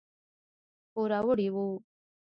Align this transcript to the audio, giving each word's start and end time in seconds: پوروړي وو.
پوروړي 0.91 1.47
وو. 1.55 1.65